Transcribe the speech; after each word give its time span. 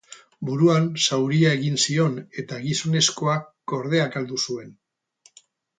Buruan 0.47 0.87
zauria 1.01 1.51
egin 1.59 1.77
zion 1.83 2.17
eta 2.45 2.59
gizonezkoak 2.65 3.47
kordea 3.75 4.13
galdu 4.17 4.45
zuen. 4.49 4.77